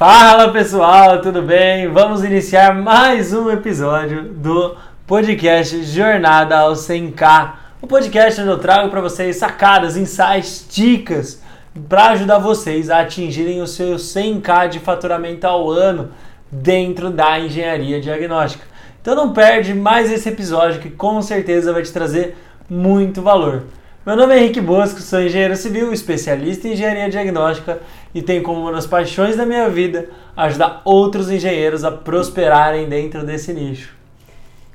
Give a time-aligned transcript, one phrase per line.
[0.00, 1.86] Fala pessoal, tudo bem?
[1.88, 4.74] Vamos iniciar mais um episódio do
[5.06, 7.52] podcast Jornada ao 100K.
[7.82, 11.42] O podcast onde eu trago para vocês sacadas, insights, dicas
[11.86, 16.12] para ajudar vocês a atingirem o seu 100K de faturamento ao ano
[16.50, 18.64] dentro da engenharia diagnóstica.
[19.02, 22.38] Então não perde mais esse episódio que com certeza vai te trazer
[22.70, 23.64] muito valor.
[24.10, 27.80] Meu nome é Henrique Bosco, sou engenheiro civil, especialista em engenharia diagnóstica
[28.12, 33.24] e tenho como uma das paixões da minha vida ajudar outros engenheiros a prosperarem dentro
[33.24, 33.94] desse nicho.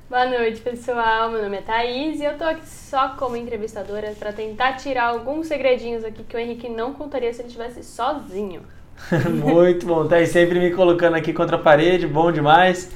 [0.10, 1.30] Boa noite, pessoal.
[1.30, 5.48] Meu nome é Thaís e eu tô aqui só como entrevistadora para tentar tirar alguns
[5.48, 8.62] segredinhos aqui que o Henrique não contaria se ele estivesse sozinho.
[9.30, 12.90] Muito bom, Thaís sempre me colocando aqui contra a parede, bom demais.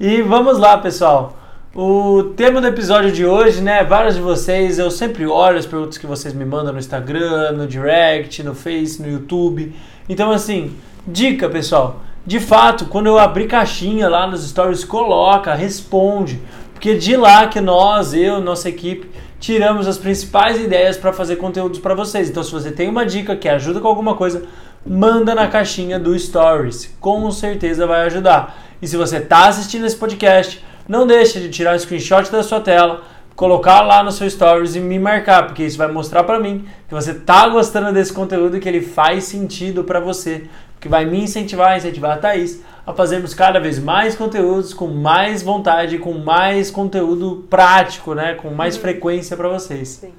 [0.00, 1.43] E vamos lá, pessoal.
[1.76, 3.82] O tema do episódio de hoje, né?
[3.82, 7.66] Vários de vocês, eu sempre olho as perguntas que vocês me mandam no Instagram, no
[7.66, 9.74] direct, no Face, no YouTube.
[10.08, 12.00] Então, assim, dica, pessoal.
[12.24, 16.40] De fato, quando eu abrir caixinha lá nos stories, coloca, responde.
[16.72, 21.80] Porque de lá que nós, eu, nossa equipe, tiramos as principais ideias para fazer conteúdos
[21.80, 22.30] para vocês.
[22.30, 24.44] Então, se você tem uma dica que ajuda com alguma coisa,
[24.86, 26.94] manda na caixinha do Stories.
[27.00, 28.62] Com certeza vai ajudar.
[28.80, 32.60] E se você está assistindo esse podcast, não deixe de tirar um screenshot da sua
[32.60, 33.02] tela,
[33.34, 36.94] colocar lá no seu stories e me marcar, porque isso vai mostrar para mim que
[36.94, 40.48] você tá gostando desse conteúdo e que ele faz sentido para você,
[40.80, 45.42] que vai me incentivar, incentivar a Thaís a fazermos cada vez mais conteúdos com mais
[45.42, 48.82] vontade, com mais conteúdo prático, né, com mais uhum.
[48.82, 49.88] frequência para vocês.
[49.88, 50.12] Sim.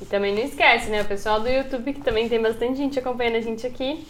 [0.00, 3.36] E também não esquece, né, o pessoal do YouTube que também tem bastante gente acompanhando
[3.36, 4.06] a gente aqui.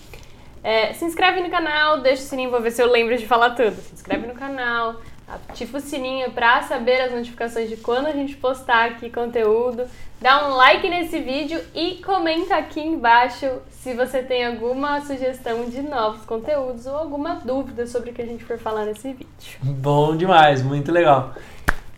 [0.62, 3.50] É, se inscreve no canal, deixa o sininho, vou ver se eu lembro de falar
[3.50, 3.74] tudo.
[3.74, 5.00] Se inscreve no canal,
[5.34, 9.84] ativa o sininho para saber as notificações de quando a gente postar aqui conteúdo.
[10.20, 15.80] Dá um like nesse vídeo e comenta aqui embaixo se você tem alguma sugestão de
[15.80, 19.26] novos conteúdos ou alguma dúvida sobre o que a gente for falar nesse vídeo.
[19.62, 21.34] Bom demais, muito legal.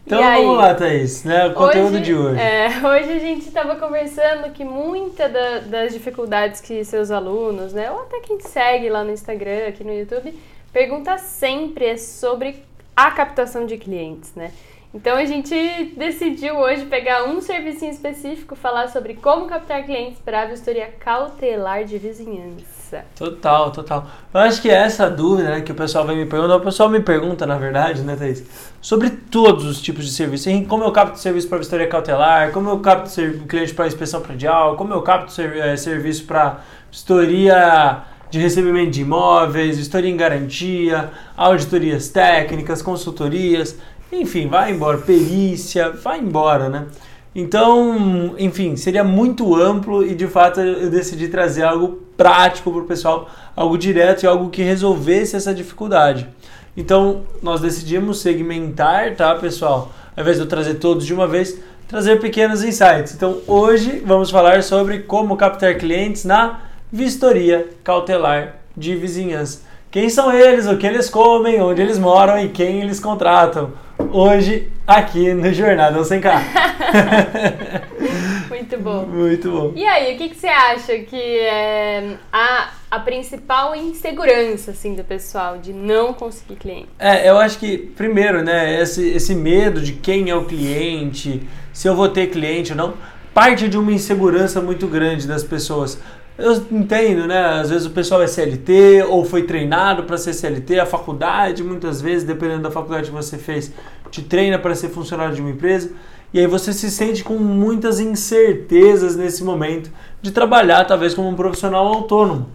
[0.04, 1.46] Então vamos lá, Thaís, né?
[1.46, 2.40] O conteúdo hoje, de hoje.
[2.40, 7.90] É, hoje a gente estava conversando que muita da, das dificuldades que seus alunos, né,
[7.90, 10.36] ou até quem segue lá no Instagram, aqui no YouTube,
[10.72, 12.64] pergunta sempre é sobre
[12.96, 14.52] a captação de clientes, né?
[14.94, 20.42] Então a gente decidiu hoje pegar um serviço específico, falar sobre como captar clientes para
[20.42, 23.02] a vistoria cautelar de vizinhança.
[23.16, 24.06] Total, total.
[24.34, 26.90] Eu acho que é essa dúvida né, que o pessoal vai me perguntar, o pessoal
[26.90, 28.44] me pergunta, na verdade, né, Thaís?
[28.82, 30.50] Sobre todos os tipos de serviço.
[30.68, 33.10] Como eu capto serviço para vistoria cautelar, como eu capto
[33.48, 36.60] cliente para inspeção predial, como eu capto eh, serviço para
[36.90, 43.76] vistoria de recebimento de imóveis, vistoria em garantia, auditorias técnicas, consultorias,
[44.10, 46.86] enfim, vai embora, perícia, vai embora, né?
[47.34, 52.86] Então, enfim, seria muito amplo e de fato eu decidi trazer algo prático para o
[52.86, 56.26] pessoal, algo direto e algo que resolvesse essa dificuldade.
[56.74, 59.92] Então, nós decidimos segmentar, tá, pessoal?
[60.16, 63.14] Ao invés de eu trazer todos de uma vez, trazer pequenos insights.
[63.14, 69.62] Então, hoje vamos falar sobre como captar clientes na vistoria cautelar de vizinhança.
[69.90, 73.72] Quem são eles, o que eles comem, onde eles moram e quem eles contratam.
[74.10, 76.44] Hoje, aqui no Jornada Sem Carro.
[78.48, 79.06] Muito bom.
[79.06, 79.72] Muito bom.
[79.74, 85.04] E aí, o que, que você acha que é a, a principal insegurança assim, do
[85.04, 86.88] pessoal de não conseguir cliente?
[86.98, 91.86] É, eu acho que, primeiro, né, esse, esse medo de quem é o cliente, se
[91.86, 92.94] eu vou ter cliente ou não,
[93.34, 96.00] parte de uma insegurança muito grande das pessoas.
[96.42, 97.60] Eu entendo, né?
[97.60, 102.02] Às vezes o pessoal é CLT ou foi treinado para ser CLT, a faculdade, muitas
[102.02, 103.72] vezes, dependendo da faculdade que você fez,
[104.10, 105.92] te treina para ser funcionário de uma empresa.
[106.34, 109.88] E aí você se sente com muitas incertezas nesse momento
[110.20, 112.48] de trabalhar, talvez, como um profissional autônomo.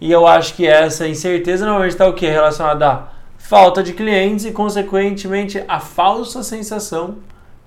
[0.00, 2.28] E eu acho que essa incerteza normalmente está o quê?
[2.28, 7.16] Relacionada à falta de clientes e, consequentemente, a falsa sensação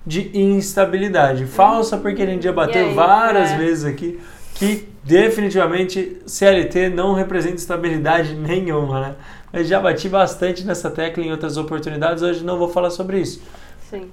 [0.06, 1.44] de instabilidade.
[1.44, 3.58] Falsa porque a gente já bateu várias é.
[3.58, 4.18] vezes aqui
[4.56, 9.14] que definitivamente CLT não representa estabilidade nenhuma, né?
[9.52, 13.40] Mas já bati bastante nessa tecla em outras oportunidades, hoje não vou falar sobre isso.
[13.88, 14.10] Sim.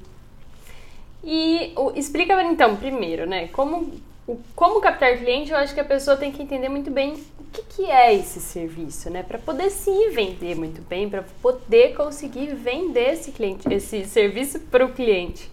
[1.23, 3.93] E o, explica então, primeiro, né, como,
[4.27, 7.43] o, como captar cliente, eu acho que a pessoa tem que entender muito bem o
[7.51, 12.53] que, que é esse serviço, né, para poder se vender muito bem, para poder conseguir
[12.53, 15.49] vender esse cliente, esse serviço para o cliente.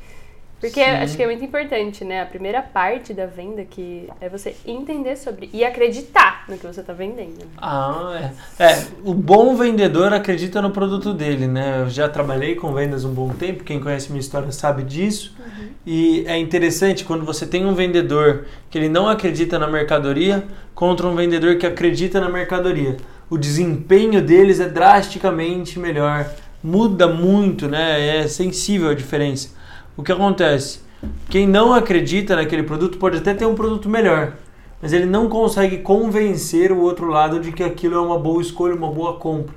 [0.61, 0.91] Porque Sim.
[0.91, 2.21] acho que é muito importante, né?
[2.21, 6.83] A primeira parte da venda que é você entender sobre e acreditar no que você
[6.83, 7.47] está vendendo.
[7.57, 8.65] Ah, é.
[8.65, 8.87] é.
[9.03, 11.81] O bom vendedor acredita no produto dele, né?
[11.81, 15.35] Eu já trabalhei com vendas um bom tempo, quem conhece minha história sabe disso.
[15.39, 15.69] Uhum.
[15.87, 21.07] E é interessante quando você tem um vendedor que ele não acredita na mercadoria contra
[21.07, 22.99] um vendedor que acredita na mercadoria.
[23.31, 26.29] o desempenho deles é drasticamente melhor.
[26.63, 28.19] Muda muito, né?
[28.19, 29.60] É sensível a diferença.
[30.01, 30.81] O que acontece?
[31.29, 34.33] Quem não acredita naquele produto pode até ter um produto melhor,
[34.81, 38.75] mas ele não consegue convencer o outro lado de que aquilo é uma boa escolha,
[38.75, 39.55] uma boa compra.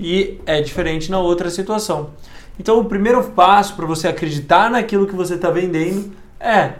[0.00, 2.08] E é diferente na outra situação.
[2.58, 6.10] Então, o primeiro passo para você acreditar naquilo que você está vendendo
[6.40, 6.76] é: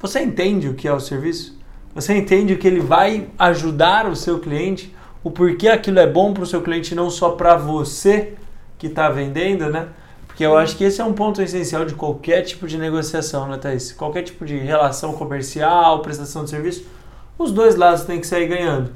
[0.00, 1.54] você entende o que é o serviço?
[1.94, 4.96] Você entende o que ele vai ajudar o seu cliente?
[5.22, 8.32] O porquê aquilo é bom para o seu cliente, não só para você
[8.78, 9.88] que está vendendo, né?
[10.42, 13.58] Porque eu acho que esse é um ponto essencial de qualquer tipo de negociação, né,
[13.58, 13.92] Thaís?
[13.92, 16.84] Qualquer tipo de relação comercial, prestação de serviço,
[17.38, 18.90] os dois lados têm que sair ganhando.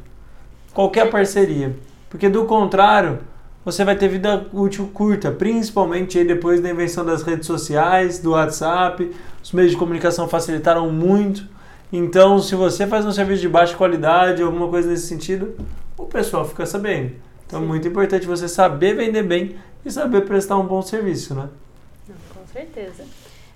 [0.74, 1.76] Qualquer parceria.
[2.10, 3.20] Porque do contrário,
[3.64, 9.08] você vai ter vida útil curta, principalmente depois da invenção das redes sociais, do WhatsApp,
[9.40, 11.46] os meios de comunicação facilitaram muito.
[11.92, 15.54] Então, se você faz um serviço de baixa qualidade, alguma coisa nesse sentido,
[15.96, 17.12] o pessoal fica sabendo.
[17.46, 17.66] Então, é Sim.
[17.66, 19.54] é muito importante você saber vender bem
[19.86, 21.48] e saber prestar um bom serviço, né?
[22.08, 23.04] Não, com certeza.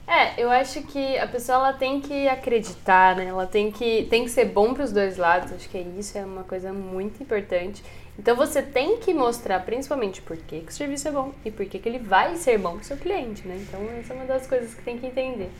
[0.07, 3.27] É, eu acho que a pessoa ela tem que acreditar, né?
[3.27, 5.53] Ela tem que, tem que ser bom para os dois lados.
[5.53, 7.83] Acho que isso é uma coisa muito importante.
[8.19, 11.67] Então você tem que mostrar principalmente por que, que o serviço é bom e por
[11.67, 13.57] que, que ele vai ser bom para o seu cliente, né?
[13.67, 15.51] Então essa é uma das coisas que tem que entender.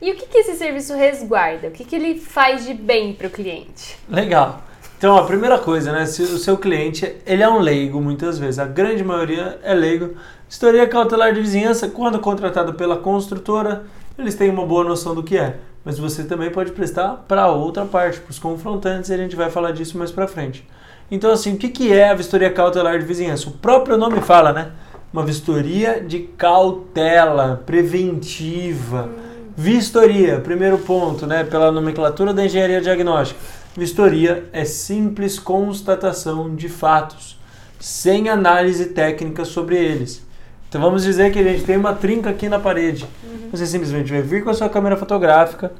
[0.00, 1.68] E o que, que esse serviço resguarda?
[1.68, 3.98] O que, que ele faz de bem para o cliente?
[4.08, 4.62] Legal.
[4.98, 6.06] Então, a primeira coisa, né?
[6.06, 10.14] Se o seu cliente, ele é um leigo muitas vezes, a grande maioria é leigo.
[10.48, 13.84] História cautelar de vizinhança, quando contratado pela construtora,
[14.18, 15.56] eles têm uma boa noção do que é.
[15.84, 19.50] Mas você também pode prestar para outra parte, para os confrontantes, e a gente vai
[19.50, 20.66] falar disso mais para frente.
[21.10, 23.50] Então, assim, o que, que é a vistoria cautelar de vizinhança?
[23.50, 24.70] O próprio nome fala, né?
[25.12, 29.10] Uma vistoria de cautela, preventiva.
[29.54, 31.44] Vistoria, primeiro ponto, né?
[31.44, 33.38] Pela nomenclatura da engenharia diagnóstica.
[33.76, 37.38] Vistoria é simples constatação de fatos,
[37.78, 40.26] sem análise técnica sobre eles.
[40.66, 43.04] Então vamos dizer que a gente tem uma trinca aqui na parede.
[43.22, 43.50] Uhum.
[43.50, 45.72] Você simplesmente vai vir com a sua câmera fotográfica,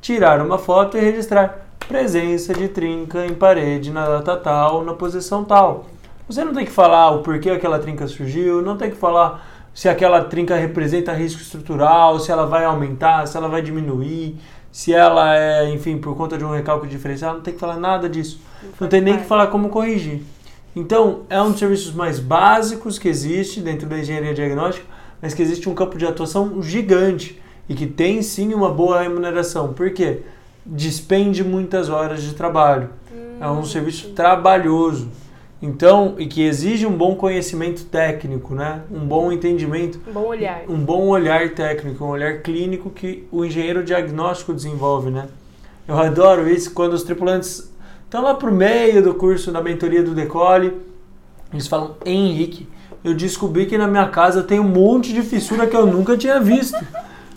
[0.00, 5.42] tirar uma foto e registrar presença de trinca em parede na data tal, na posição
[5.42, 5.86] tal.
[6.28, 9.44] Você não tem que falar o porquê aquela trinca surgiu, não tem que falar
[9.74, 14.38] se aquela trinca representa risco estrutural, se ela vai aumentar, se ela vai diminuir,
[14.72, 18.08] se ela é, enfim, por conta de um recalque diferencial, não tem que falar nada
[18.08, 18.40] disso.
[18.62, 20.22] Não, não tem nem que falar como corrigir.
[20.74, 24.86] Então, é um dos serviços mais básicos que existe dentro da engenharia diagnóstica,
[25.20, 29.72] mas que existe um campo de atuação gigante e que tem sim uma boa remuneração.
[29.72, 30.22] Por quê?
[30.64, 32.90] despende muitas horas de trabalho.
[33.12, 34.14] Hum, é um serviço sim.
[34.14, 35.08] trabalhoso.
[35.62, 38.82] Então, e que exige um bom conhecimento técnico, né?
[38.90, 40.00] Um bom entendimento.
[40.08, 40.62] Um bom olhar.
[40.68, 45.28] Um bom olhar técnico, um olhar clínico que o engenheiro diagnóstico desenvolve, né?
[45.86, 47.72] Eu adoro isso quando os tripulantes
[48.04, 50.76] estão lá pro meio do curso da mentoria do Decole,
[51.52, 52.66] eles falam, Henrique,
[53.04, 56.40] eu descobri que na minha casa tem um monte de fissura que eu nunca tinha
[56.40, 56.78] visto.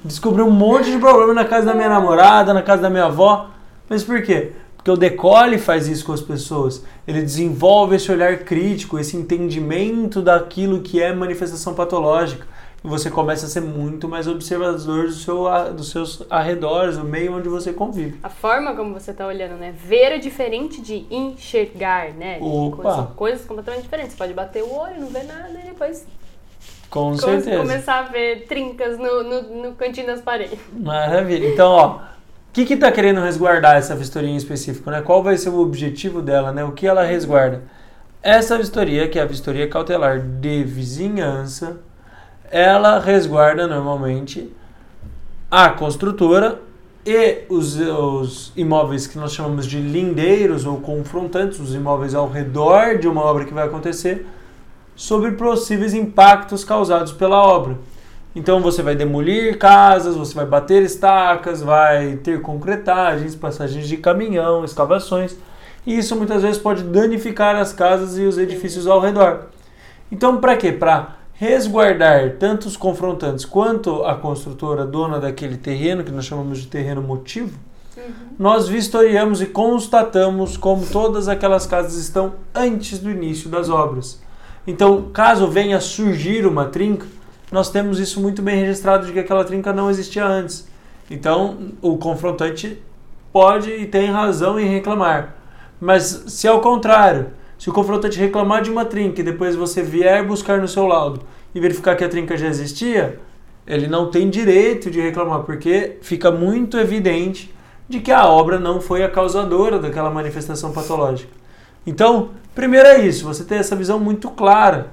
[0.03, 3.49] Descobri um monte de problema na casa da minha namorada, na casa da minha avó.
[3.89, 4.53] Mas por quê?
[4.85, 6.85] Porque o decole faz isso com as pessoas.
[7.07, 12.45] Ele desenvolve esse olhar crítico, esse entendimento daquilo que é manifestação patológica.
[12.83, 17.35] E você começa a ser muito mais observador do seu, dos seus arredores, do meio
[17.35, 18.19] onde você convive.
[18.21, 19.73] A forma como você está olhando, né?
[19.75, 22.37] Ver é diferente de enxergar, né?
[22.39, 22.93] Opa.
[22.93, 24.11] São coisas completamente diferentes.
[24.11, 26.05] Você pode bater o olho, não ver nada e depois
[26.91, 27.57] com certeza.
[27.57, 30.59] Começar a ver trincas no, no, no cantinho das paredes.
[30.71, 31.49] Maravilha.
[31.49, 31.99] Então, ó,
[32.55, 35.01] que que tá querendo resguardar essa vistoria em específico, né?
[35.01, 36.63] Qual vai ser o objetivo dela, né?
[36.63, 37.61] O que ela resguarda?
[38.23, 41.81] Essa vistoria, que é a vistoria cautelar de vizinhança,
[42.49, 44.49] ela resguarda normalmente
[45.51, 46.61] a construtora
[47.05, 52.97] e os, os, imóveis que nós chamamos de lindeiros ou confrontantes, os imóveis ao redor
[52.97, 54.25] de uma obra que vai acontecer,
[54.95, 57.77] sobre possíveis impactos causados pela obra.
[58.35, 64.65] Então você vai demolir casas, você vai bater estacas, vai ter concretagens, passagens de caminhão,
[64.65, 65.35] escavações.
[65.85, 69.45] E isso muitas vezes pode danificar as casas e os edifícios ao redor.
[70.11, 70.71] Então, para quê?
[70.71, 76.67] Para resguardar tanto os confrontantes quanto a construtora dona daquele terreno, que nós chamamos de
[76.67, 77.57] terreno motivo,
[77.95, 78.13] uhum.
[78.37, 84.21] nós vistoriamos e constatamos como todas aquelas casas estão antes do início das obras.
[84.65, 87.05] Então, caso venha surgir uma trinca,
[87.51, 90.67] nós temos isso muito bem registrado de que aquela trinca não existia antes.
[91.09, 92.81] Então, o confrontante
[93.31, 95.35] pode e tem razão em reclamar.
[95.79, 100.25] Mas se ao contrário, se o confrontante reclamar de uma trinca e depois você vier
[100.25, 101.21] buscar no seu laudo
[101.53, 103.19] e verificar que a trinca já existia,
[103.67, 107.53] ele não tem direito de reclamar, porque fica muito evidente
[107.87, 111.31] de que a obra não foi a causadora daquela manifestação patológica.
[111.85, 114.87] Então, primeiro é isso, você ter essa visão muito clara.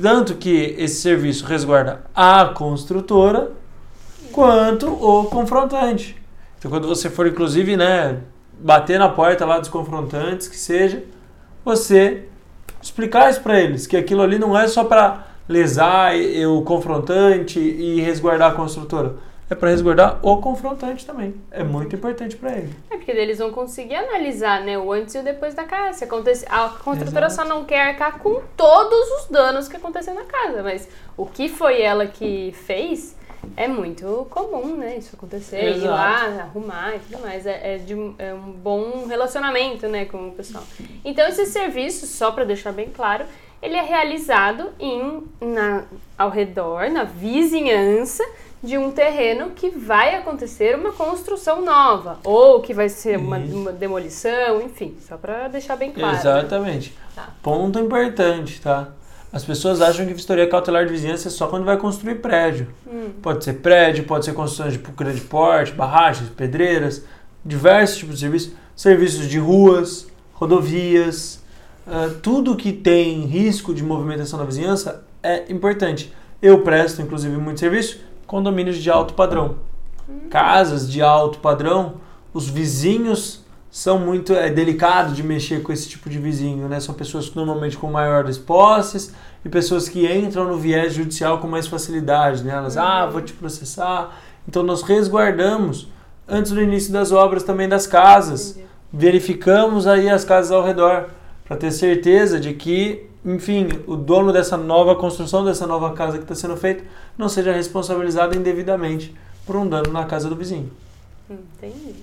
[0.00, 3.52] Tanto que esse serviço resguarda a construtora
[4.32, 6.16] quanto o confrontante.
[6.58, 8.18] Então, quando você for, inclusive, né,
[8.60, 11.04] bater na porta lá dos confrontantes, que seja,
[11.64, 12.24] você
[12.80, 16.12] explicar isso para eles, que aquilo ali não é só para lesar
[16.48, 19.16] o confrontante e resguardar a construtora.
[19.50, 21.34] É para resguardar o confrontante também.
[21.50, 22.74] É muito importante para ele.
[22.90, 25.98] É porque eles vão conseguir analisar, né, o antes e o depois da casa.
[25.98, 27.48] Se acontece, a construtora Exato.
[27.48, 30.86] só não quer arcar com todos os danos que aconteceram na casa, mas
[31.16, 33.16] o que foi ela que fez
[33.56, 35.86] é muito comum, né, isso acontecer, ir Exato.
[35.88, 37.46] lá, arrumar e tudo mais.
[37.46, 40.64] É, é de um- é um bom relacionamento, né, com o pessoal.
[41.02, 43.24] Então esse serviço, só para deixar bem claro,
[43.62, 45.84] ele é realizado em, na,
[46.18, 48.22] ao redor, na vizinhança
[48.62, 53.72] de um terreno que vai acontecer uma construção nova ou que vai ser uma, uma
[53.72, 56.12] demolição, enfim, só para deixar bem claro.
[56.12, 56.18] né?
[56.18, 56.96] Exatamente.
[57.14, 57.28] Tá.
[57.42, 58.88] Ponto importante, tá?
[59.32, 62.68] As pessoas acham que vistoria cautelar de vizinhança é só quando vai construir prédio.
[62.86, 63.10] Hum.
[63.20, 67.04] Pode ser prédio, pode ser construções de grande porte, barragens, pedreiras,
[67.44, 71.42] diversos tipos de serviços, serviços de ruas, rodovias,
[71.86, 76.12] ah, tudo que tem risco de movimentação da vizinhança é importante.
[76.40, 79.56] Eu presto, inclusive, muito serviço, condomínios de alto padrão.
[80.30, 81.94] Casas de alto padrão,
[82.32, 86.78] os vizinhos são muito é delicado de mexer com esse tipo de vizinho, né?
[86.78, 91.66] São pessoas normalmente com maiores posses e pessoas que entram no viés judicial com mais
[91.66, 92.52] facilidade, né?
[92.52, 94.16] Elas, ah, vou te processar.
[94.46, 95.88] Então nós resguardamos
[96.26, 98.52] antes do início das obras também das casas.
[98.52, 98.66] Entendi.
[98.92, 101.08] Verificamos aí as casas ao redor
[101.44, 106.24] para ter certeza de que, enfim, o dono dessa nova construção, dessa nova casa que
[106.24, 106.84] está sendo feita,
[107.18, 110.70] não seja responsabilizado indevidamente por um dano na casa do vizinho.
[111.28, 111.96] Entendi.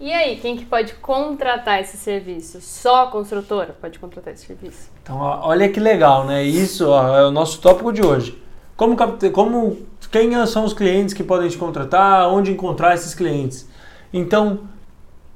[0.00, 2.60] E aí, quem que pode contratar esse serviço?
[2.60, 4.88] Só a construtora pode contratar esse serviço?
[5.02, 6.44] Então, olha que legal, né?
[6.44, 8.40] Isso ó, é o nosso tópico de hoje.
[8.76, 8.96] Como,
[9.32, 9.76] como
[10.12, 12.28] quem são os clientes que podem te contratar?
[12.28, 13.68] Onde encontrar esses clientes?
[14.12, 14.60] Então,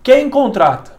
[0.00, 0.92] quem contrata?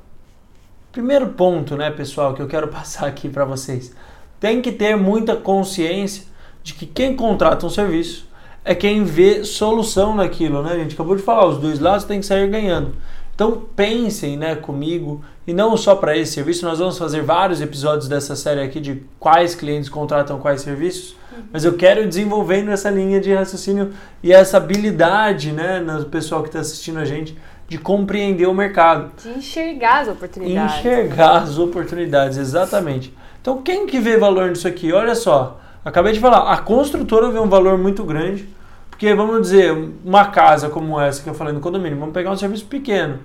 [0.92, 3.96] Primeiro ponto, né, pessoal, que eu quero passar aqui para vocês.
[4.42, 6.33] Tem que ter muita consciência
[6.64, 8.28] de que quem contrata um serviço
[8.66, 10.72] é quem vê solução naquilo, né?
[10.72, 12.94] A gente acabou de falar, os dois lados têm que sair ganhando.
[13.36, 18.08] Então pensem, né, comigo, e não só para esse serviço, nós vamos fazer vários episódios
[18.08, 21.16] dessa série aqui de quais clientes contratam quais serviços,
[21.52, 23.92] mas eu quero desenvolvendo essa linha de raciocínio
[24.22, 27.36] e essa habilidade, né, no pessoal que está assistindo a gente,
[27.68, 29.12] de compreender o mercado.
[29.22, 30.78] De enxergar as oportunidades.
[30.78, 33.12] Enxergar as oportunidades, exatamente.
[33.42, 34.94] Então, quem que vê valor nisso aqui?
[34.94, 38.48] Olha só, acabei de falar, a construtora vê um valor muito grande,
[38.90, 39.72] porque vamos dizer,
[40.04, 43.20] uma casa como essa que eu falei no condomínio, vamos pegar um serviço pequeno.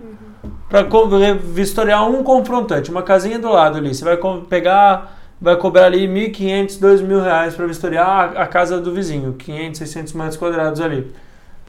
[0.68, 0.86] Para
[1.34, 6.78] vistoriar um confrontante, uma casinha do lado ali, você vai pegar, vai cobrar ali 1.500,
[6.78, 11.12] 2.000 reais para vistoriar a, a casa do vizinho, 500, 600 metros quadrados ali.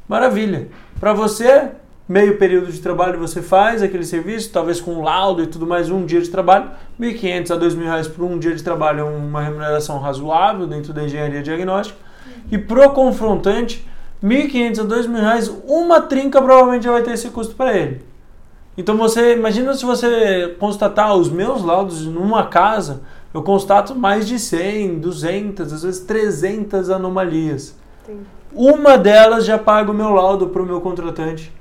[0.07, 0.67] Maravilha.
[0.99, 1.69] Para você,
[2.09, 6.07] meio período de trabalho você faz aquele serviço, talvez com laudo e tudo mais, um
[6.07, 9.99] dia de trabalho, 1.500 a 2.000 reais por um dia de trabalho é uma remuneração
[9.99, 11.99] razoável dentro da engenharia diagnóstica.
[12.51, 13.87] E pro confrontante,
[14.23, 18.01] 1.500 a 2.000 reais, uma trinca provavelmente já vai ter esse custo para ele.
[18.75, 23.01] Então você, imagina se você constatar os meus laudos numa casa,
[23.31, 27.77] eu constato mais de 100, 200, às vezes 300 anomalias.
[28.03, 28.23] Entendi.
[28.51, 31.58] Uma delas já paga o meu laudo para o meu contratante.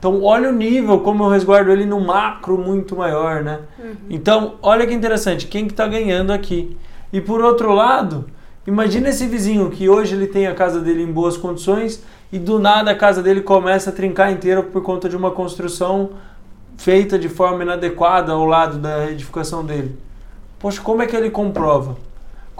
[0.00, 3.60] Então, olha o nível, como eu resguardo ele no macro muito maior, né?
[4.08, 6.74] Então, olha que interessante, quem que está ganhando aqui?
[7.12, 8.24] E por outro lado,
[8.66, 12.02] imagina esse vizinho que hoje ele tem a casa dele em boas condições
[12.32, 16.12] e do nada a casa dele começa a trincar inteira por conta de uma construção
[16.78, 19.98] feita de forma inadequada ao lado da edificação dele.
[20.58, 21.98] Poxa, como é que ele comprova?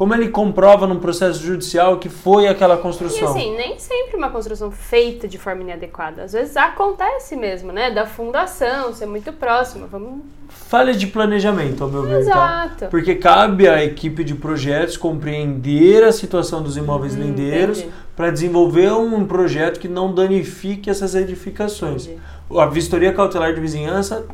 [0.00, 3.28] Como ele comprova num processo judicial que foi aquela E construção?
[3.28, 6.22] assim, nem sempre uma construção feita de forma inadequada.
[6.22, 7.90] Às vezes acontece mesmo, né?
[7.90, 9.86] Da fundação ser muito próxima.
[9.86, 10.22] Vamos.
[10.48, 12.14] Falha de planejamento, ao meu ver.
[12.24, 12.64] tá?
[12.70, 12.86] Exato.
[12.86, 17.84] Porque cabe à equipe de projetos compreender a situação dos imóveis Hum, lindeiros
[18.16, 22.06] para desenvolver um projeto que não danifique essas edificações.
[22.06, 22.22] Entendi.
[22.58, 24.24] A vistoria cautelar de vizinhança,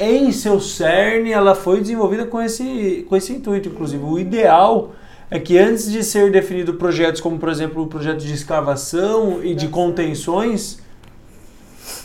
[0.00, 4.02] em seu cerne, ela foi desenvolvida com esse, com esse intuito, inclusive.
[4.02, 4.92] O ideal
[5.30, 9.54] é que antes de ser definido projetos como, por exemplo, o projeto de escavação e
[9.54, 10.80] de contenções,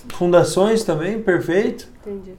[0.09, 2.33] fundações também, perfeito, Entendi.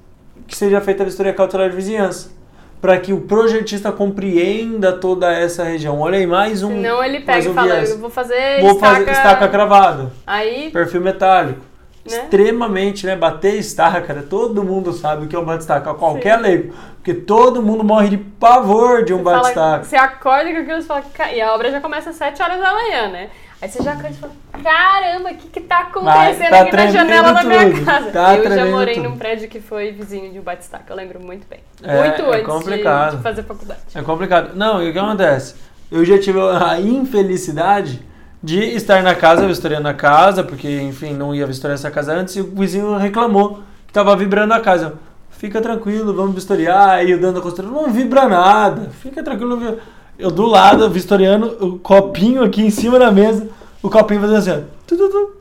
[0.46, 2.36] que seja feita a vistoria cautelar de vizinhança.
[2.80, 5.98] Para que o projetista compreenda toda essa região.
[5.98, 6.68] Olha aí, mais um.
[6.68, 7.90] Senão ele pega um e fala, viés.
[7.90, 8.96] eu vou fazer Vou estaca...
[8.98, 11.62] fazer estaca cravada, Aí, perfil metálico.
[12.06, 13.16] Extremamente, né?
[13.16, 14.24] Bater estaca, né?
[14.28, 16.42] todo mundo sabe o que é um bate-estaca, qualquer Sim.
[16.42, 16.74] leigo.
[16.96, 19.84] Porque todo mundo morre de pavor de um bate-estaca.
[19.84, 22.72] Você acorda com aquilo e fala, e a obra já começa às 7 horas da
[22.72, 23.30] manhã, né?
[23.60, 24.32] Aí você já acorda e fala,
[24.62, 28.10] caramba, o que que tá acontecendo tá aqui na janela da minha casa?
[28.10, 29.08] Tá eu já morei tudo.
[29.08, 31.60] num prédio que foi vizinho de um bate-estaca, eu lembro muito bem.
[31.82, 33.10] É, muito é antes complicado.
[33.12, 33.80] De, de fazer faculdade.
[33.94, 34.54] É complicado.
[34.54, 35.54] Não, e o que acontece?
[35.90, 38.04] Eu já tive a infelicidade
[38.42, 42.36] de estar na casa, vistoriando a casa, porque, enfim, não ia vistoriar essa casa antes,
[42.36, 44.94] e o vizinho reclamou que estava vibrando a casa.
[45.30, 46.90] Fica tranquilo, vamos vistoriar.
[46.90, 49.78] Aí o dando a construção, não vibra nada, fica tranquilo.
[50.18, 53.48] Eu do lado, vistoriando, o copinho aqui em cima da mesa,
[53.82, 54.60] o copinho fazendo assim, ó.
[54.86, 55.35] Tudo, tudo,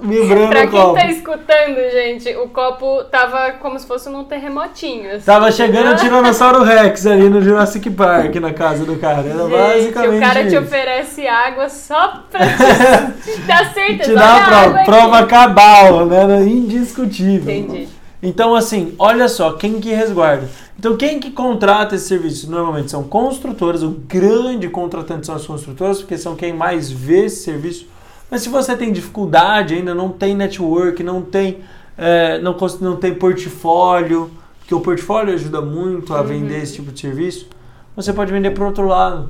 [0.00, 5.16] vibrando pra quem tá escutando, gente, o copo tava como se fosse num terremotinho.
[5.16, 5.24] Assim.
[5.24, 9.28] Tava chegando o Tiranossauro Rex ali no Jurassic Park, na casa do cara.
[9.28, 10.50] Era gente, basicamente o cara isso.
[10.50, 14.10] te oferece água só pra te, te dar certeza.
[14.10, 16.42] Te dá a prova, prova cabal, né?
[16.44, 17.52] Indiscutível.
[17.52, 17.88] Entendi.
[18.22, 20.48] Então, assim, olha só, quem que resguarda?
[20.78, 22.48] Então, quem que contrata esse serviço?
[22.48, 27.42] Normalmente são construtoras, o grande contratante são as construtoras, porque são quem mais vê esse
[27.42, 27.88] serviço
[28.32, 31.58] mas se você tem dificuldade ainda, não tem network, não tem,
[31.98, 36.26] é, não, não tem portfólio, porque o portfólio ajuda muito a uhum.
[36.26, 37.46] vender esse tipo de serviço,
[37.94, 39.28] você pode vender para outro lado.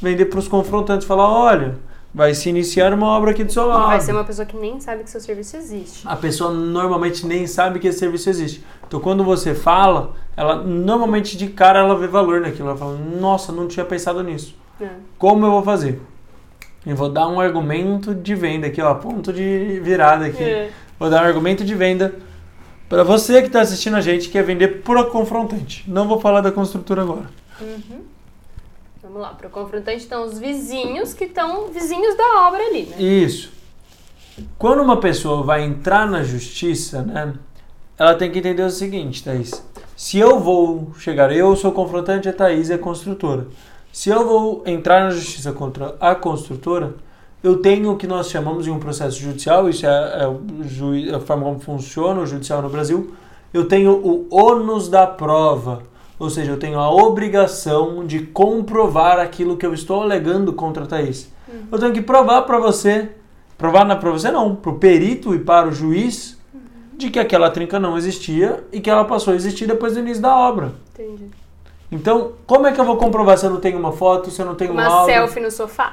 [0.00, 1.76] Vender para os confrontantes, falar, olha,
[2.14, 3.88] vai se iniciar uma obra aqui do seu lado.
[3.88, 6.06] Vai ser uma pessoa que nem sabe que seu serviço existe.
[6.06, 8.64] A pessoa normalmente nem sabe que esse serviço existe.
[8.86, 12.68] Então quando você fala, ela normalmente de cara ela vê valor naquilo.
[12.68, 14.54] Ela fala, nossa, não tinha pensado nisso.
[14.80, 14.88] É.
[15.18, 16.00] Como eu vou fazer?
[16.86, 20.42] Eu vou dar um argumento de venda aqui, ó, ponto de virada aqui.
[20.42, 20.70] É.
[20.98, 22.14] Vou dar um argumento de venda
[22.88, 25.84] para você que está assistindo a gente, que quer vender pro confrontante.
[25.86, 27.30] Não vou falar da construtora agora.
[27.60, 28.00] Uhum.
[29.02, 33.02] Vamos lá, pro confrontante estão os vizinhos que estão vizinhos da obra ali, né?
[33.02, 33.52] Isso.
[34.58, 37.34] Quando uma pessoa vai entrar na justiça, né,
[37.98, 39.64] ela tem que entender o seguinte, Thaís.
[39.96, 43.46] Se eu vou chegar, eu sou confrontante, a Thaís é construtora.
[43.92, 46.94] Se eu vou entrar na justiça contra a construtora,
[47.42, 51.44] eu tenho o que nós chamamos de um processo judicial, isso é, é, a forma
[51.44, 53.14] como funciona o judicial no Brasil.
[53.52, 55.82] Eu tenho o ônus da prova,
[56.18, 60.86] ou seja, eu tenho a obrigação de comprovar aquilo que eu estou alegando contra a
[60.86, 61.32] Thaís.
[61.48, 61.60] Uhum.
[61.72, 63.08] Eu tenho que provar para você,
[63.58, 66.60] provar não para você não, para o perito e para o juiz, uhum.
[66.96, 70.22] de que aquela trinca não existia e que ela passou a existir depois do início
[70.22, 70.74] da obra.
[70.94, 71.39] Entendi.
[71.92, 74.46] Então, como é que eu vou comprovar se eu não tenho uma foto, se eu
[74.46, 75.14] não tenho uma um áudio?
[75.14, 75.92] selfie no sofá.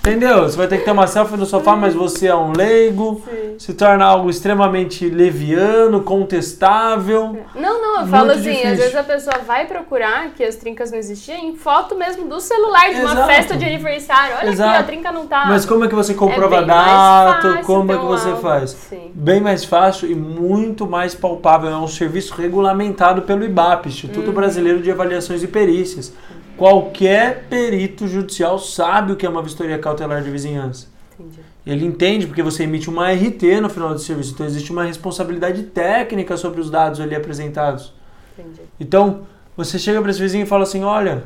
[0.00, 0.42] Entendeu?
[0.44, 3.54] Você vai ter que ter uma selfie no sofá, mas você é um leigo, Sim.
[3.58, 7.38] se torna algo extremamente leviano, contestável.
[7.54, 8.70] Não, não, eu falo assim, difícil.
[8.70, 12.40] às vezes a pessoa vai procurar que as trincas não existiam em foto mesmo do
[12.40, 13.14] celular de Exato.
[13.14, 14.36] uma festa de aniversário.
[14.40, 14.70] Olha Exato.
[14.70, 15.44] aqui, a trinca não tá.
[15.46, 17.62] Mas como é que você comprova é data?
[17.62, 18.40] Como é que você álbum.
[18.40, 18.70] faz?
[18.70, 19.10] Sim.
[19.14, 21.68] Bem mais fácil e muito mais palpável.
[21.68, 24.34] É um serviço regulamentado pelo IBAP, Instituto uhum.
[24.34, 26.10] Brasileiro de Avaliações e Perícias.
[26.56, 30.88] Qualquer perito judicial sabe o que é uma vistoria cautelar de vizinhança.
[31.18, 31.40] Entendi.
[31.66, 35.62] Ele entende porque você emite uma RT no final do serviço, então existe uma responsabilidade
[35.64, 37.92] técnica sobre os dados ali apresentados.
[38.38, 38.60] Entendi.
[38.78, 39.22] Então,
[39.56, 41.24] você chega para esse vizinho e fala assim: olha,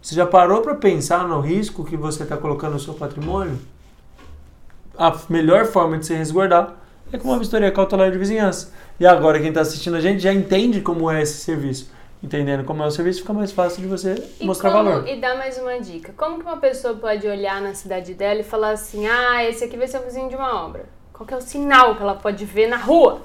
[0.00, 3.58] você já parou para pensar no risco que você está colocando no seu patrimônio?
[4.96, 6.76] A melhor forma de se resguardar
[7.12, 8.72] é com uma vistoria cautelar de vizinhança.
[8.98, 11.90] E agora quem está assistindo a gente já entende como é esse serviço
[12.22, 15.08] entendendo como é o serviço, fica mais fácil de você e mostrar como, valor.
[15.08, 16.14] E dá mais uma dica.
[16.16, 19.76] Como que uma pessoa pode olhar na cidade dela e falar assim, ah, esse aqui
[19.76, 20.86] vai ser o vizinho de uma obra?
[21.12, 23.22] Qual que é o sinal que ela pode ver na rua?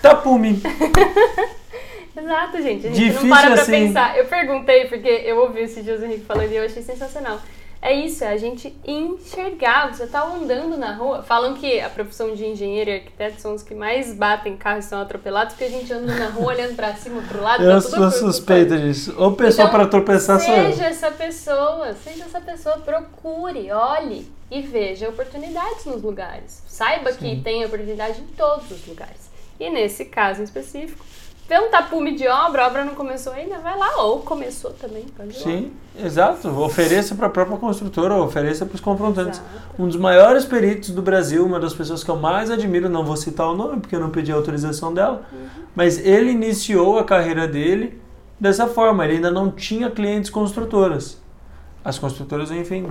[0.00, 0.60] Tapume.
[2.14, 2.86] Exato, gente.
[2.86, 3.72] A gente Difícil não para pra assim.
[3.72, 4.18] pensar.
[4.18, 7.40] Eu perguntei, porque eu ouvi esse dia o Henrique falando e eu achei sensacional.
[7.84, 9.92] É isso, é a gente enxergar.
[9.92, 11.24] Você tá andando na rua.
[11.24, 14.88] Falam que a profissão de engenheiro e arquiteto são os que mais batem carros e
[14.88, 17.64] são atropelados, porque a gente anda na rua olhando pra cima, pro lado.
[17.64, 19.12] Eu sou suspeita disso.
[19.18, 20.70] Ou pessoa então, para tropeçar sou eu.
[20.70, 26.62] Seja essa pessoa, seja essa pessoa, procure, olhe e veja oportunidades nos lugares.
[26.68, 27.18] Saiba Sim.
[27.18, 29.28] que tem oportunidade em todos os lugares.
[29.58, 31.04] E nesse caso em específico,
[31.52, 35.04] vê um tapume de obra, a obra não começou ainda, vai lá, ou começou também,
[35.14, 36.06] pode Sim, lá.
[36.06, 36.48] exato.
[36.48, 39.38] Ofereça para a própria construtora, ofereça para os confrontantes.
[39.38, 39.72] Exato.
[39.78, 43.18] Um dos maiores peritos do Brasil, uma das pessoas que eu mais admiro, não vou
[43.18, 45.46] citar o nome porque eu não pedi a autorização dela, uhum.
[45.76, 48.00] mas ele iniciou a carreira dele
[48.40, 51.20] dessa forma, ele ainda não tinha clientes construtoras.
[51.84, 52.88] As construtoras, enfim,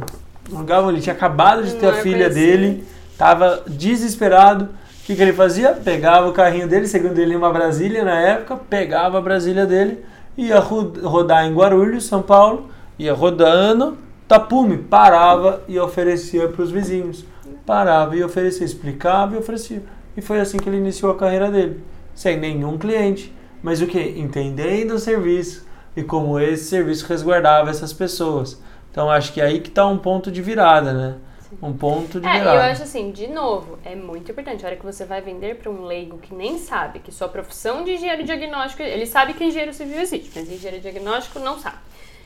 [0.49, 4.69] não ele tinha acabado de ter não a filha dele, estava desesperado
[5.11, 5.73] que, que ele fazia?
[5.73, 10.03] Pegava o carrinho dele, segundo ele, uma Brasília na época, pegava a Brasília dele,
[10.37, 13.97] ia rodar em Guarulhos, São Paulo, ia rodando,
[14.27, 17.25] tapume, parava e oferecia para os vizinhos.
[17.65, 19.83] parava e oferecia, explicava e oferecia.
[20.15, 21.81] E foi assim que ele iniciou a carreira dele,
[22.15, 23.99] sem nenhum cliente, mas o que?
[23.99, 28.61] Entendendo o serviço e como esse serviço resguardava essas pessoas.
[28.89, 31.15] Então acho que é aí que está um ponto de virada, né?
[31.61, 32.55] Um ponto de É, virada.
[32.55, 34.63] eu acho assim, de novo, é muito importante.
[34.63, 37.83] A hora que você vai vender para um leigo que nem sabe que sua profissão
[37.83, 41.77] de engenheiro diagnóstico, ele sabe que engenheiro civil existe, mas engenheiro diagnóstico não sabe.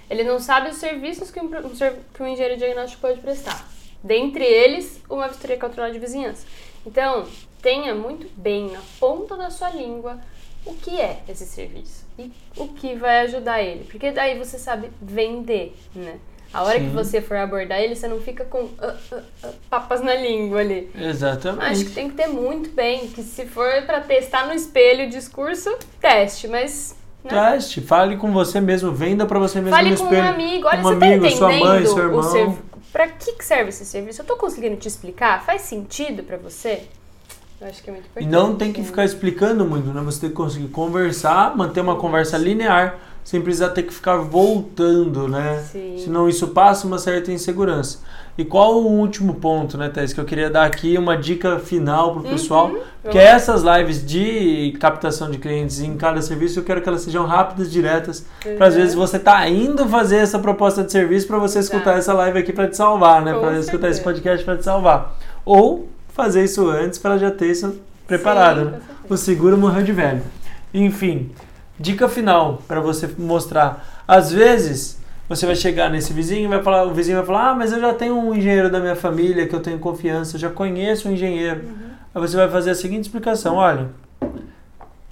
[0.10, 3.68] Ele não sabe os serviços que um, que um engenheiro diagnóstico pode prestar.
[4.04, 6.46] Dentre eles, uma vistoria cautelar de vizinhança.
[6.86, 7.26] Então,
[7.62, 10.20] tenha muito bem na ponta da sua língua
[10.64, 13.86] o que é esse serviço e o que vai ajudar ele.
[13.86, 16.20] Porque daí você sabe vender, né?
[16.56, 16.94] A hora que Sim.
[16.94, 20.90] você for abordar ele, você não fica com ah, ah, ah, papas na língua ali.
[20.98, 21.66] Exatamente.
[21.66, 25.10] Acho que tem que ter muito bem, que se for pra testar no espelho o
[25.10, 27.30] discurso, teste, mas né?
[27.30, 30.24] Teste, fale com você mesmo, venda para você mesmo fale no com espelho.
[30.24, 32.24] um amigo, olha, um você amigo, tá sua entendendo mãe, seu irmão.
[32.24, 32.54] serv...
[32.94, 34.22] Pra que que serve esse serviço?
[34.22, 35.44] Eu tô conseguindo te explicar?
[35.44, 36.84] Faz sentido pra você?
[37.60, 38.30] Eu acho que é muito E importante.
[38.32, 40.02] não tem que ficar explicando muito, né?
[40.02, 45.28] Você tem que conseguir conversar, manter uma conversa linear, sem precisar ter que ficar voltando,
[45.28, 45.62] né?
[45.72, 45.96] Sim.
[45.98, 47.98] Senão isso passa uma certa insegurança.
[48.38, 52.14] E qual o último ponto, né, Thais, que eu queria dar aqui uma dica final
[52.14, 52.72] pro pessoal,
[53.10, 57.02] que é essas lives de captação de clientes em cada serviço, eu quero que elas
[57.02, 58.26] sejam rápidas, diretas,
[58.58, 58.82] para às Uhum.
[58.82, 62.54] vezes você tá indo fazer essa proposta de serviço para você escutar essa live aqui
[62.54, 63.34] para te salvar, né?
[63.34, 65.18] Para escutar esse podcast para te salvar.
[65.44, 68.80] Ou fazer isso antes para já ter isso preparado, Sim, né?
[69.10, 70.22] O seguro morreu de velho.
[70.74, 71.32] Enfim,
[71.80, 74.04] dica final para você mostrar.
[74.08, 77.56] Às vezes você vai chegar nesse vizinho e vai falar, o vizinho vai falar: "Ah,
[77.56, 80.50] mas eu já tenho um engenheiro da minha família que eu tenho confiança, eu já
[80.50, 81.64] conheço um engenheiro".
[82.14, 83.90] Aí você vai fazer a seguinte explicação: "Olha,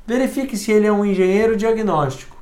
[0.06, 2.34] verifique se ele é um engenheiro diagnóstico".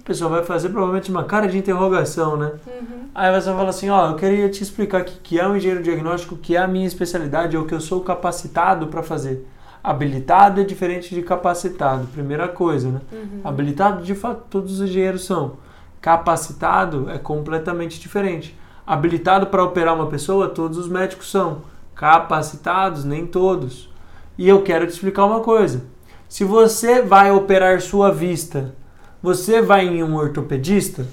[0.00, 2.52] A pessoa vai fazer provavelmente uma cara de interrogação, né?
[2.66, 3.00] Uhum.
[3.14, 5.56] Aí você vai falar assim, ó, eu queria te explicar o que, que é um
[5.56, 9.46] engenheiro diagnóstico, que é a minha especialidade, é o que eu sou capacitado para fazer.
[9.82, 13.00] Habilitado é diferente de capacitado, primeira coisa, né?
[13.10, 13.40] Uhum.
[13.42, 15.54] Habilitado, de fato, todos os engenheiros são.
[16.00, 18.58] Capacitado é completamente diferente.
[18.86, 21.62] Habilitado para operar uma pessoa, todos os médicos são.
[21.94, 23.90] Capacitados, nem todos.
[24.36, 25.82] E eu quero te explicar uma coisa.
[26.28, 28.74] Se você vai operar sua vista,
[29.22, 31.06] você vai em um ortopedista?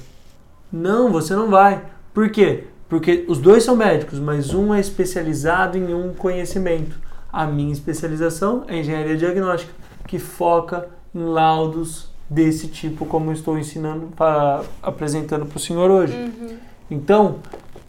[0.71, 1.84] Não, você não vai.
[2.13, 2.65] Por quê?
[2.89, 7.07] Porque os dois são médicos, mas um é especializado em um conhecimento.
[7.32, 9.72] A minha especialização é engenharia diagnóstica,
[10.08, 15.90] que foca em laudos desse tipo, como eu estou ensinando, pra, apresentando para o senhor
[15.90, 16.13] hoje.
[16.13, 16.58] Uhum.
[16.90, 17.36] Então,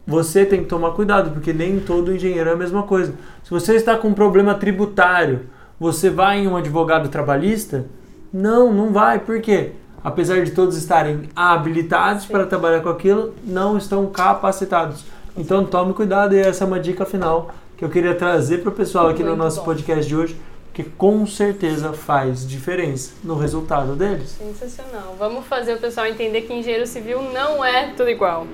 [0.07, 3.15] você tem que tomar cuidado, porque nem todo engenheiro é a mesma coisa.
[3.45, 5.47] Se você está com um problema tributário,
[5.79, 7.87] você vai em um advogado trabalhista?
[8.33, 9.19] Não, não vai.
[9.19, 9.73] Por quê?
[10.03, 15.05] Apesar de todos estarem habilitados para trabalhar com aquilo, não estão capacitados.
[15.37, 18.73] Então tome cuidado e essa é uma dica final que eu queria trazer para o
[18.73, 19.67] pessoal aqui no Muito nosso bom.
[19.67, 20.37] podcast de hoje,
[20.75, 24.37] que com certeza faz diferença no resultado deles.
[24.37, 25.15] Sensacional.
[25.19, 28.47] Vamos fazer o pessoal entender que engenheiro civil não é tudo igual.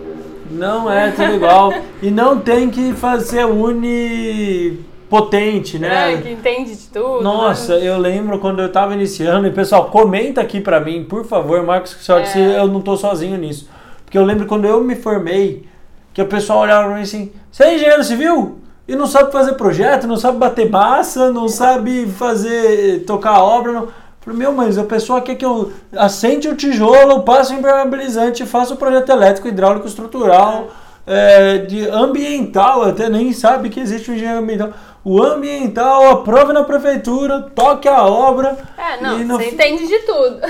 [0.50, 1.72] Não é tudo igual.
[2.02, 3.44] e não tem que fazer
[5.08, 6.14] unipotente, né?
[6.14, 7.22] É, que entende de tudo.
[7.22, 7.88] Nossa, né?
[7.88, 11.96] eu lembro quando eu tava iniciando, e pessoal, comenta aqui pra mim, por favor, Marcos,
[12.00, 12.24] se É.
[12.24, 13.68] se eu não tô sozinho nisso.
[14.04, 15.66] Porque eu lembro quando eu me formei,
[16.12, 18.58] que o pessoal olhava pra mim assim, você é engenheiro civil?
[18.86, 23.72] E não sabe fazer projeto, não sabe bater massa, não sabe fazer, tocar a obra,
[23.72, 23.88] não.
[24.20, 28.72] Falei, meu, mas a pessoa quer que eu assente o tijolo, passe o impermeabilizante, faça
[28.72, 30.68] o projeto elétrico, hidráulico, estrutural,
[31.06, 34.72] é, de ambiental, até nem sabe que existe o engenheiro ambiental.
[35.04, 38.56] O ambiental, aprove na prefeitura, toque a obra.
[38.78, 40.40] É, não, no você entende de tudo.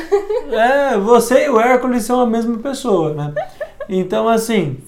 [0.52, 3.32] É, você e o Hércules são a mesma pessoa, né?
[3.86, 4.78] Então, assim,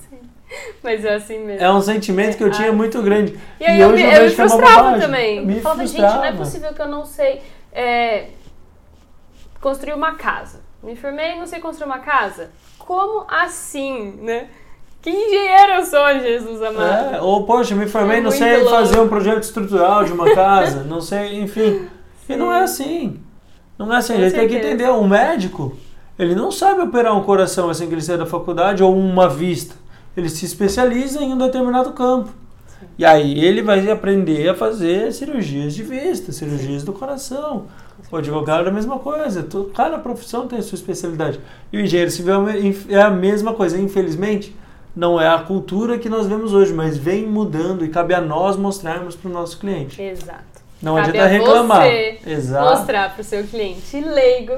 [0.82, 1.64] Mas é assim mesmo.
[1.64, 2.72] é um sentimento que eu tinha Ah.
[2.72, 3.38] muito grande.
[3.60, 5.44] E aí eu, me, eu me que é uma frustrava também.
[5.44, 6.36] Me eu falava, gente, não é frustrava.
[6.38, 7.40] possível que eu não sei
[7.72, 8.26] é,
[9.60, 10.60] construir uma casa.
[10.82, 12.50] Me formei e não sei construir uma casa.
[12.78, 14.46] Como assim, né?
[15.02, 17.14] Que engenheiro eu sou, Jesus amado.
[17.16, 18.70] É, ou, poxa, me formei, É não sei louco.
[18.70, 21.88] fazer um projeto estrutural de uma casa, não sei, enfim.
[22.28, 23.20] E não é assim.
[23.78, 24.14] Não é assim.
[24.14, 24.88] A gente tem que entender.
[24.90, 25.76] Um médico,
[26.18, 29.74] ele não sabe operar um coração assim que ele sai da faculdade ou uma vista.
[30.16, 32.32] Ele se especializa em um determinado campo.
[32.98, 37.66] E aí ele vai aprender a fazer cirurgias de vista, cirurgias do coração.
[38.10, 39.46] O advogado é a mesma coisa.
[39.74, 41.40] Cada profissão tem a sua especialidade.
[41.72, 42.52] E o engenheiro civil é
[42.96, 43.78] a é a mesma coisa.
[43.78, 44.54] Infelizmente,
[44.94, 48.56] não é a cultura que nós vemos hoje, mas vem mudando e cabe a nós
[48.56, 50.00] mostrarmos para o nosso cliente.
[50.00, 50.56] Exato.
[50.80, 51.82] Não Cabe adianta reclamar.
[51.82, 52.70] você Exato.
[52.70, 54.56] Mostrar pro seu cliente leigo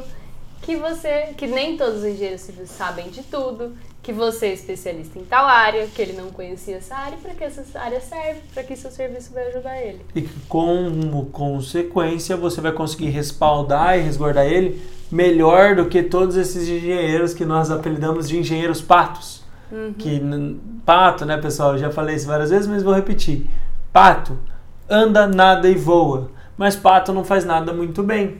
[0.62, 5.18] que você, que nem todos os engenheiros civis sabem de tudo, que você é especialista
[5.18, 8.62] em tal área, que ele não conhecia essa área, para que essa área serve, para
[8.62, 10.00] que seu serviço vai ajudar ele.
[10.14, 14.80] E que, como consequência, você vai conseguir respaldar e resguardar ele
[15.10, 19.44] melhor do que todos esses engenheiros que nós apelidamos de engenheiros patos.
[19.70, 19.92] Uhum.
[19.92, 20.20] Que
[20.86, 21.72] pato, né, pessoal?
[21.72, 23.46] Eu já falei isso várias vezes, mas vou repetir.
[23.92, 24.38] Pato
[24.88, 28.38] anda, nada e voa, mas pato não faz nada muito bem.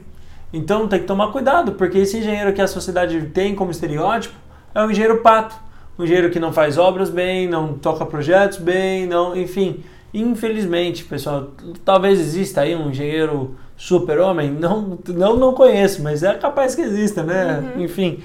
[0.51, 4.35] Então tem que tomar cuidado, porque esse engenheiro que a sociedade tem como estereótipo
[4.73, 5.55] é um engenheiro pato,
[5.97, 9.83] um engenheiro que não faz obras bem, não toca projetos bem, não, enfim.
[10.13, 11.49] Infelizmente, pessoal,
[11.85, 17.23] talvez exista aí um engenheiro super-homem, não, não, não conheço, mas é capaz que exista,
[17.23, 17.71] né?
[17.75, 17.83] Uhum.
[17.83, 18.23] Enfim,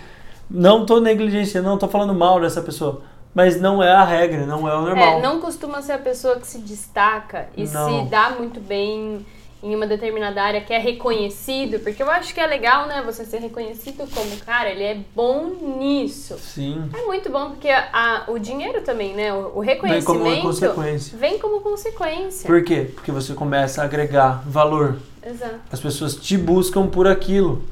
[0.50, 3.02] não estou negligenciando, não estou falando mal dessa pessoa,
[3.34, 5.18] mas não é a regra, não é o normal.
[5.18, 8.04] É, não costuma ser a pessoa que se destaca e Não.
[8.04, 9.24] se dá muito bem
[9.64, 13.24] em uma determinada área que é reconhecido, porque eu acho que é legal, né, você
[13.24, 15.46] ser reconhecido como, cara, ele é bom
[15.78, 16.36] nisso.
[16.38, 16.84] Sim.
[16.94, 21.16] É muito bom porque a, o dinheiro também, né, o, o Vem como reconhecimento consequência.
[21.18, 22.46] vem como consequência.
[22.46, 22.90] Por quê?
[22.94, 24.98] Porque você começa a agregar valor.
[25.26, 25.54] Exato.
[25.72, 27.64] As pessoas te buscam por aquilo.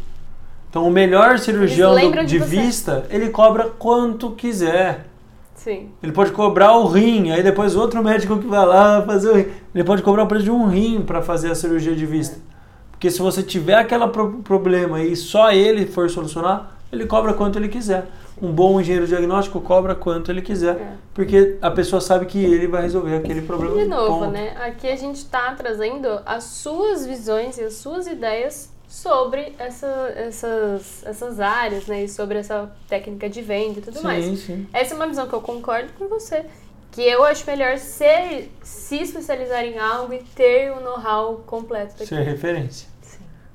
[0.71, 5.09] Então, o melhor cirurgião do- de de vista, ele cobra quanto quiser.
[5.63, 5.91] Sim.
[6.03, 9.47] Ele pode cobrar o rim, aí depois outro médico que vai lá fazer o rim.
[9.73, 12.37] Ele pode cobrar o preço de um rim para fazer a cirurgia de vista.
[12.91, 14.09] Porque se você tiver aquele
[14.43, 18.07] problema e só ele for solucionar, ele cobra quanto ele quiser.
[18.41, 20.75] Um bom engenheiro diagnóstico cobra quanto ele quiser.
[20.75, 20.93] É.
[21.15, 23.77] Porque a pessoa sabe que ele vai resolver aquele problema.
[23.77, 24.33] De novo, ponto.
[24.33, 24.57] né?
[24.67, 31.03] Aqui a gente tá trazendo as suas visões e as suas ideias sobre essa, essas,
[31.07, 32.05] essas áreas, né?
[32.05, 34.39] E sobre essa técnica de venda e tudo Sim, mais.
[34.41, 34.67] sim.
[34.71, 36.45] Essa é uma visão que eu concordo com você.
[36.91, 42.07] Que eu acho melhor ser, se especializar em algo e ter o know-how completo daquilo.
[42.07, 42.87] Ser referência.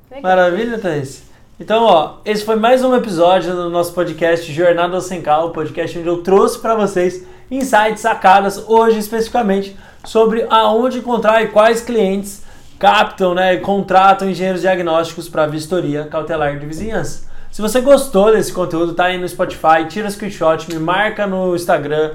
[0.09, 0.23] Legal.
[0.23, 1.21] Maravilha, Thaís.
[1.59, 5.99] Então, ó, esse foi mais um episódio do nosso podcast Jornada ao 100K, o podcast
[5.99, 12.41] onde eu trouxe para vocês insights, sacadas, hoje especificamente, sobre aonde encontrar e quais clientes
[12.79, 17.27] captam, né, e contratam engenheiros diagnósticos para vistoria cautelar de vizinhança.
[17.51, 22.11] Se você gostou desse conteúdo, tá aí no Spotify, tira screenshot, me marca no Instagram,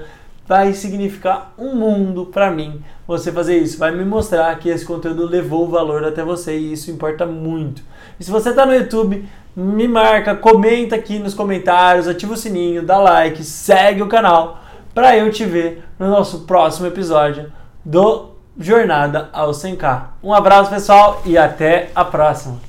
[0.47, 3.79] vai significar um mundo para mim você fazer isso.
[3.79, 7.83] Vai me mostrar que esse conteúdo levou valor até você e isso importa muito.
[8.21, 12.83] E se você está no YouTube, me marca, comenta aqui nos comentários, ativa o sininho,
[12.83, 14.63] dá like, segue o canal
[14.95, 17.51] para eu te ver no nosso próximo episódio
[17.85, 20.03] do Jornada ao 100K.
[20.23, 22.59] Um abraço pessoal e até a próxima.